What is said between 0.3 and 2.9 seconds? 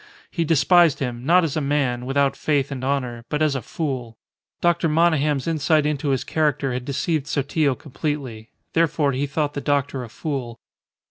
He despised him, not as a man without faith and